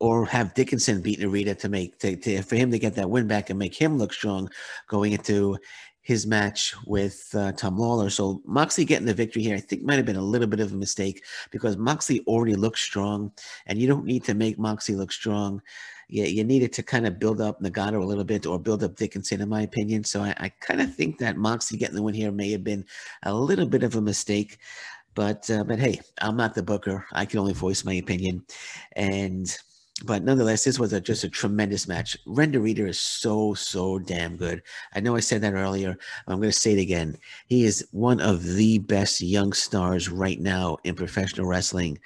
or 0.00 0.26
have 0.26 0.54
Dickinson 0.54 1.00
beat 1.00 1.20
Narita 1.20 1.58
to 1.58 1.68
make 1.68 1.98
to, 2.00 2.16
to, 2.16 2.42
for 2.42 2.56
him 2.56 2.70
to 2.70 2.78
get 2.78 2.94
that 2.96 3.10
win 3.10 3.26
back 3.26 3.50
and 3.50 3.58
make 3.58 3.74
him 3.74 3.96
look 3.98 4.12
strong 4.12 4.50
going 4.88 5.12
into 5.12 5.56
his 6.04 6.26
match 6.26 6.74
with 6.86 7.30
uh, 7.34 7.52
Tom 7.52 7.78
Lawlor. 7.78 8.10
So 8.10 8.42
Moxley 8.44 8.84
getting 8.84 9.06
the 9.06 9.14
victory 9.14 9.42
here, 9.42 9.56
I 9.56 9.60
think 9.60 9.82
might 9.82 9.96
have 9.96 10.04
been 10.04 10.16
a 10.16 10.22
little 10.22 10.46
bit 10.46 10.60
of 10.60 10.72
a 10.72 10.76
mistake 10.76 11.24
because 11.50 11.78
Moxley 11.78 12.20
already 12.26 12.54
looks 12.54 12.82
strong, 12.82 13.32
and 13.66 13.78
you 13.78 13.88
don't 13.88 14.04
need 14.04 14.22
to 14.24 14.34
make 14.34 14.58
Moxley 14.58 14.96
look 14.96 15.10
strong. 15.10 15.62
Yeah, 16.10 16.26
you 16.26 16.44
needed 16.44 16.74
to 16.74 16.82
kind 16.82 17.06
of 17.06 17.18
build 17.18 17.40
up 17.40 17.62
Nagata 17.62 18.00
a 18.00 18.04
little 18.04 18.24
bit 18.24 18.44
or 18.44 18.58
build 18.58 18.84
up 18.84 18.96
Dickinson, 18.96 19.40
in 19.40 19.48
my 19.48 19.62
opinion. 19.62 20.04
So 20.04 20.22
I, 20.22 20.34
I 20.36 20.48
kind 20.60 20.82
of 20.82 20.94
think 20.94 21.18
that 21.18 21.38
Moxley 21.38 21.78
getting 21.78 21.96
the 21.96 22.02
win 22.02 22.14
here 22.14 22.30
may 22.30 22.50
have 22.50 22.62
been 22.62 22.84
a 23.22 23.32
little 23.34 23.66
bit 23.66 23.82
of 23.82 23.96
a 23.96 24.02
mistake. 24.02 24.58
But 25.14 25.48
uh, 25.48 25.64
but 25.64 25.78
hey, 25.78 26.00
I'm 26.20 26.36
not 26.36 26.54
the 26.54 26.62
booker. 26.62 27.06
I 27.12 27.24
can 27.24 27.38
only 27.38 27.54
voice 27.54 27.82
my 27.82 27.94
opinion, 27.94 28.44
and 28.94 29.56
but 30.02 30.24
nonetheless, 30.24 30.64
this 30.64 30.78
was 30.78 30.92
a, 30.92 31.00
just 31.00 31.22
a 31.22 31.28
tremendous 31.28 31.86
match. 31.86 32.16
Ren 32.26 32.52
Narita 32.52 32.88
is 32.88 32.98
so, 32.98 33.54
so 33.54 33.98
damn 34.00 34.36
good. 34.36 34.62
I 34.94 35.00
know 35.00 35.14
I 35.14 35.20
said 35.20 35.40
that 35.42 35.54
earlier. 35.54 35.96
I'm 36.26 36.38
going 36.38 36.50
to 36.50 36.58
say 36.58 36.72
it 36.72 36.80
again. 36.80 37.16
He 37.46 37.64
is 37.64 37.86
one 37.92 38.20
of 38.20 38.42
the 38.42 38.78
best 38.78 39.20
young 39.20 39.52
stars 39.52 40.08
right 40.08 40.40
now 40.40 40.78
in 40.82 40.96
professional 40.96 41.46
wrestling. 41.46 42.00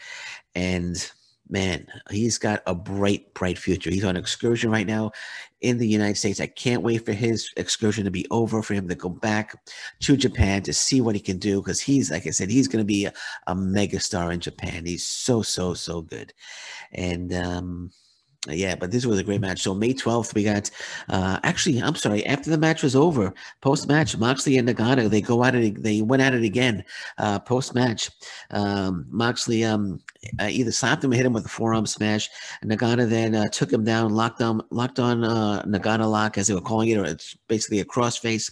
And 0.54 1.11
man, 1.49 1.87
he's 2.11 2.38
got 2.38 2.62
a 2.67 2.75
bright, 2.75 3.33
bright 3.35 3.59
future. 3.59 3.90
He's 3.90 4.05
on 4.05 4.17
excursion 4.17 4.71
right 4.71 4.87
now 4.87 5.12
in 5.61 5.78
the 5.78 5.88
United 5.88 6.17
States. 6.17 6.40
I 6.40 6.47
can't 6.47 6.83
wait 6.83 7.05
for 7.05 7.12
his 7.12 7.50
excursion 7.57 8.05
to 8.05 8.11
be 8.11 8.26
over, 8.31 8.62
for 8.62 8.75
him 8.75 8.88
to 8.88 8.95
go 8.95 9.09
back 9.09 9.57
to 10.00 10.17
Japan 10.17 10.62
to 10.62 10.73
see 10.73 11.00
what 11.00 11.14
he 11.14 11.21
can 11.21 11.38
do. 11.38 11.61
Because 11.61 11.81
he's, 11.81 12.11
like 12.11 12.26
I 12.26 12.31
said, 12.31 12.50
he's 12.50 12.69
going 12.69 12.83
to 12.83 12.87
be 12.87 13.07
a, 13.07 13.12
a 13.47 13.55
mega 13.55 14.00
star 14.00 14.33
in 14.33 14.40
Japan. 14.40 14.87
He's 14.87 15.07
so, 15.07 15.43
so, 15.43 15.75
so 15.75 16.02
good. 16.02 16.33
And, 16.93 17.33
um, 17.33 17.90
yeah, 18.49 18.75
but 18.75 18.90
this 18.90 19.07
was 19.07 19.19
a 19.19 19.25
great 19.25 19.40
match. 19.40 19.62
So 19.62 19.75
May 19.75 19.95
12th, 19.95 20.35
we 20.35 20.45
got 20.45 20.71
uh 21.09 21.38
actually, 21.43 21.81
I'm 21.81 21.95
sorry, 21.95 22.25
after 22.26 22.50
the 22.50 22.59
match 22.59 22.83
was 22.83 22.97
over, 22.97 23.33
post 23.61 23.88
match, 23.88 24.17
Moxley 24.17 24.59
and 24.59 24.69
Nagata, 24.69 25.09
they 25.09 25.21
go 25.21 25.45
at 25.45 25.55
it, 25.55 25.83
they 25.83 26.02
went 26.02 26.23
at 26.23 26.35
it 26.35 26.43
again. 26.43 26.85
Uh 27.19 27.38
post 27.38 27.75
match. 27.75 28.11
Um 28.50 29.07
Moxley 29.11 29.64
um 29.64 30.00
uh, 30.40 30.49
either 30.50 30.73
slapped 30.73 31.05
him 31.05 31.12
or 31.12 31.17
hit 31.17 31.26
him 31.26 31.33
with 31.33 31.47
a 31.47 31.49
forearm 31.49 31.87
smash. 31.87 32.28
Nagata 32.64 33.09
then 33.09 33.35
uh, 33.35 33.49
took 33.49 33.73
him 33.73 33.85
down, 33.85 34.14
locked 34.14 34.43
on 34.43 34.62
locked 34.71 34.99
on 34.99 35.25
uh 35.25 35.62
Nagata 35.62 36.11
lock 36.11 36.38
as 36.38 36.47
they 36.47 36.55
were 36.55 36.61
calling 36.61 36.88
it, 36.88 36.99
or 36.99 37.05
it's 37.05 37.35
basically 37.49 37.81
a 37.81 37.85
crossface. 37.85 38.50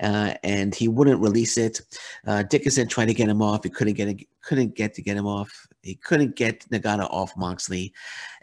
Uh, 0.00 0.34
and 0.42 0.74
he 0.74 0.88
wouldn't 0.88 1.20
release 1.20 1.56
it. 1.58 1.80
Uh, 2.26 2.42
Dickinson 2.42 2.88
tried 2.88 3.06
to 3.06 3.14
get 3.14 3.28
him 3.28 3.42
off. 3.42 3.64
He 3.64 3.70
couldn't 3.70 3.94
get 3.94 4.18
couldn't 4.42 4.74
get 4.74 4.94
to 4.94 5.02
get 5.02 5.16
him 5.16 5.26
off. 5.26 5.66
He 5.82 5.94
couldn't 5.94 6.34
get 6.36 6.68
Nagata 6.70 7.06
off 7.10 7.36
Moxley, 7.36 7.92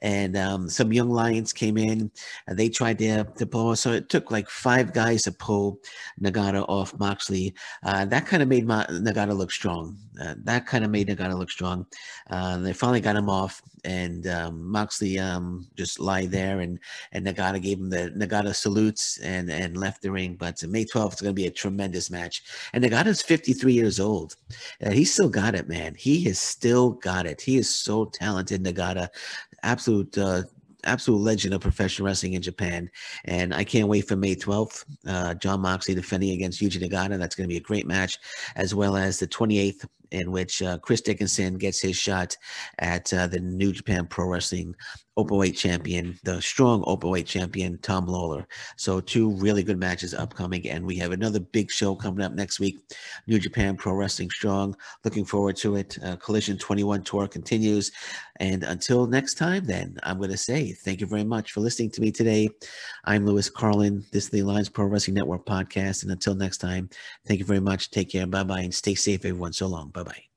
and 0.02 0.38
um, 0.38 0.70
some 0.70 0.94
young 0.94 1.10
lions 1.10 1.52
came 1.52 1.78
in. 1.78 2.12
And 2.48 2.58
they 2.58 2.70
tried 2.70 3.00
to 3.00 3.24
to 3.24 3.46
pull. 3.46 3.76
So 3.76 3.92
it 3.92 4.10
took 4.10 4.32
like 4.32 4.50
five 4.50 4.94
guys 4.94 5.24
to 5.24 5.32
pull 5.32 5.80
Nagata 6.22 6.66
off 6.70 6.98
Moxley. 7.00 7.56
Uh, 7.84 8.06
that 8.06 8.26
kind 8.26 8.44
of 8.44 8.50
made 8.50 8.66
Ma- 8.66 8.86
Nagata 8.86 9.36
look 9.36 9.52
strong. 9.52 9.98
Uh, 10.22 10.36
that 10.44 10.66
kind 10.66 10.84
of 10.86 10.92
made 10.92 11.08
Nagata 11.08 11.38
look 11.38 11.52
strong. 11.52 11.86
Uh, 12.30 12.58
they 12.58 12.74
finally 12.74 13.02
got 13.02 13.16
him 13.16 13.30
off, 13.30 13.62
and 13.86 14.28
um, 14.28 14.70
Moxley 14.70 15.20
um, 15.20 15.68
just 15.76 16.00
lied 16.00 16.32
there, 16.32 16.60
and 16.60 16.80
and 17.12 17.26
Nagata 17.26 17.62
gave 17.62 17.80
him 17.80 17.90
the 17.90 18.12
Nagata 18.18 18.54
salutes 18.54 19.20
and 19.20 19.50
and 19.50 19.78
left 19.78 20.02
the 20.02 20.12
ring. 20.12 20.36
But 20.36 20.62
May 20.68 20.86
12th 20.86 21.14
is 21.14 21.22
going 21.22 21.36
to 21.36 21.42
be 21.42 21.48
a 21.48 21.52
tremendous 21.52 22.10
match. 22.10 22.44
And 22.74 22.84
Nagata's 22.84 23.22
53 23.22 23.74
years 23.74 24.00
old. 24.00 24.36
Uh, 24.86 24.92
he's 24.92 25.14
still 25.14 25.30
got 25.30 25.56
it, 25.56 25.70
man. 25.70 25.96
He 25.96 26.24
has 26.26 26.40
still 26.40 26.92
got 26.92 27.26
it. 27.26 27.40
He 27.42 27.58
is 27.58 27.70
so 27.70 28.06
talented, 28.06 28.64
Nagata. 28.64 29.10
Absolute 29.64 30.18
uh, 30.18 30.44
absolute 30.86 31.18
legend 31.22 31.54
of 31.54 31.62
professional 31.62 32.06
wrestling 32.06 32.34
in 32.34 32.42
Japan. 32.42 32.90
And 33.26 33.54
I 33.54 33.64
can't 33.64 33.88
wait 33.88 34.08
for 34.08 34.16
May 34.16 34.36
12th. 34.36 34.86
Uh, 35.08 35.34
Jon 35.36 35.62
Moxley 35.62 35.96
defending 35.96 36.32
against 36.32 36.62
Yuji 36.62 36.82
Nagata. 36.82 37.18
That's 37.18 37.36
going 37.36 37.48
to 37.48 37.54
be 37.54 37.58
a 37.58 37.62
great 37.62 37.88
match, 37.88 38.18
as 38.56 38.74
well 38.74 38.96
as 38.96 39.20
the 39.20 39.28
28th, 39.28 39.86
in 40.12 40.32
which 40.32 40.62
uh, 40.62 40.78
Chris 40.80 41.02
Dickinson 41.02 41.58
gets 41.58 41.80
his 41.80 41.98
shot 41.98 42.36
at 42.80 43.14
uh, 43.14 43.28
the 43.28 43.40
New 43.40 43.72
Japan 43.72 44.08
Pro 44.08 44.28
Wrestling 44.28 44.76
openweight 45.18 45.56
champion, 45.58 46.20
the 46.24 46.42
strong 46.42 46.84
openweight 46.84 47.26
champion, 47.26 47.78
Tom 47.82 48.06
Lawlor. 48.06 48.46
So 48.76 49.00
two 49.00 49.32
really 49.32 49.64
good 49.64 49.80
matches 49.80 50.14
upcoming, 50.14 50.68
and 50.68 50.86
we 50.86 50.98
have 50.98 51.12
another 51.12 51.40
big 51.40 51.72
show 51.72 51.96
coming 51.96 52.24
up 52.24 52.34
next 52.34 52.60
week. 52.60 52.80
New 53.28 53.40
Japan 53.40 53.78
Pro 53.78 53.94
Wrestling 53.94 54.30
Strong. 54.30 54.76
Looking 55.04 55.26
forward 55.26 55.56
to 55.58 55.78
it. 55.78 55.98
Uh, 56.04 56.18
Collision 56.18 56.58
21 56.58 57.04
tour 57.04 57.28
continues, 57.28 57.92
and 58.38 58.64
until 58.64 59.08
next 59.08 59.36
time, 59.36 59.66
then 59.66 59.98
I'm 60.04 60.18
going 60.18 60.32
to 60.32 60.38
say 60.38 60.74
thank 60.74 61.00
you 61.00 61.08
very 61.08 61.24
much 61.24 61.52
for 61.54 61.62
listening 61.62 61.92
to 61.92 62.02
me 62.02 62.12
today. 62.12 62.50
I'm 63.06 63.26
Lewis 63.26 63.50
Carlin. 63.50 64.04
This 64.12 64.26
is 64.26 64.30
the 64.30 64.40
Alliance 64.42 64.70
Pro 64.70 64.86
Wrestling 64.86 65.16
Network 65.16 65.46
podcast, 65.46 66.04
and 66.04 66.12
until 66.12 66.36
next 66.36 66.58
time, 66.58 66.90
thank 67.26 67.40
you 67.40 67.46
very 67.46 67.62
much. 67.62 67.90
Take 67.90 68.12
care. 68.12 68.28
Bye 68.28 68.44
bye, 68.44 68.62
and 68.62 68.76
stay 68.76 68.96
safe, 68.96 69.24
everyone. 69.24 69.54
So 69.54 69.68
long. 69.68 69.92
Bye 69.96 70.04
bye. 70.04 70.35